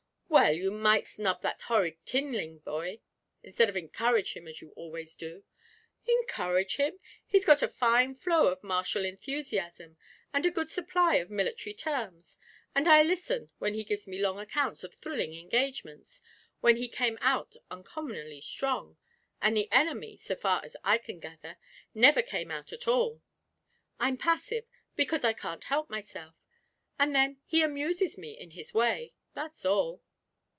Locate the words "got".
7.43-7.61